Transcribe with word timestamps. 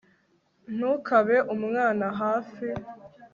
ntukabe 0.75 1.37
umwana 1.55 2.05
hafi 2.19 2.67